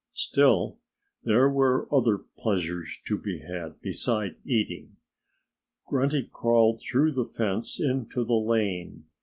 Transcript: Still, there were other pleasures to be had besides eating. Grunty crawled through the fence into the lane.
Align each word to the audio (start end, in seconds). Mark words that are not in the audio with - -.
Still, 0.15 0.79
there 1.23 1.47
were 1.47 1.87
other 1.93 2.17
pleasures 2.17 2.97
to 3.05 3.19
be 3.19 3.41
had 3.41 3.79
besides 3.81 4.41
eating. 4.43 4.95
Grunty 5.85 6.23
crawled 6.23 6.81
through 6.81 7.11
the 7.11 7.23
fence 7.23 7.79
into 7.79 8.23
the 8.25 8.33
lane. 8.33 9.05